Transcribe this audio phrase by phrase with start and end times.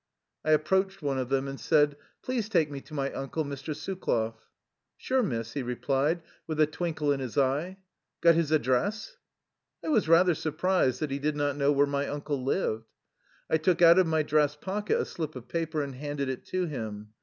[0.43, 1.95] I approached one of them and said:"
[2.25, 3.75] Please take me to my uncle, Mr.
[3.75, 4.33] Sukloff.'^"
[4.97, 7.77] Sure, Miss," he replied, with a twinkle in his eye."
[8.23, 9.17] Got his address?"
[9.85, 12.89] I was rather surprised that he did not know where my uncle lived.
[13.47, 16.65] I took out of my dress pocket a slip of paper and handed it to
[16.65, 17.09] him.